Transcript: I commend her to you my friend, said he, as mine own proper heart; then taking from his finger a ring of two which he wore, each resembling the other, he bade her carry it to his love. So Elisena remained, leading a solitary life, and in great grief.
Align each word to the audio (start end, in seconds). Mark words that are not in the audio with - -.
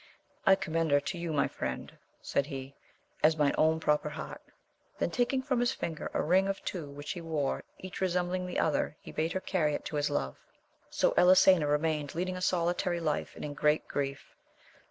I 0.47 0.55
commend 0.55 0.89
her 0.89 0.99
to 0.99 1.17
you 1.19 1.31
my 1.31 1.47
friend, 1.47 1.95
said 2.23 2.47
he, 2.47 2.73
as 3.21 3.37
mine 3.37 3.53
own 3.55 3.79
proper 3.79 4.09
heart; 4.09 4.41
then 4.97 5.11
taking 5.11 5.43
from 5.43 5.59
his 5.59 5.73
finger 5.73 6.09
a 6.15 6.23
ring 6.23 6.47
of 6.47 6.59
two 6.65 6.89
which 6.89 7.11
he 7.11 7.21
wore, 7.21 7.63
each 7.77 8.01
resembling 8.01 8.47
the 8.47 8.57
other, 8.57 8.97
he 8.99 9.11
bade 9.11 9.33
her 9.33 9.39
carry 9.39 9.75
it 9.75 9.85
to 9.85 9.97
his 9.97 10.09
love. 10.09 10.37
So 10.89 11.13
Elisena 11.17 11.67
remained, 11.67 12.15
leading 12.15 12.35
a 12.35 12.41
solitary 12.41 12.99
life, 12.99 13.35
and 13.35 13.45
in 13.45 13.53
great 13.53 13.87
grief. 13.87 14.33